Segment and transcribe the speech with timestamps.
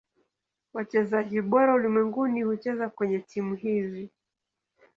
[0.73, 4.09] Wachezaji bora ulimwenguni hucheza kwenye timu hizi.